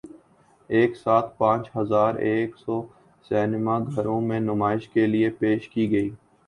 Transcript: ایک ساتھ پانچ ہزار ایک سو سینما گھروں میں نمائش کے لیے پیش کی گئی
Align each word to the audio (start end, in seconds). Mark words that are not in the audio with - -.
ایک 0.69 0.95
ساتھ 0.97 1.37
پانچ 1.37 1.69
ہزار 1.75 2.15
ایک 2.29 2.55
سو 2.57 2.81
سینما 3.31 3.77
گھروں 3.87 4.19
میں 4.21 4.39
نمائش 4.41 4.87
کے 4.89 5.05
لیے 5.07 5.29
پیش 5.39 5.69
کی 5.69 5.89
گئی 5.91 6.09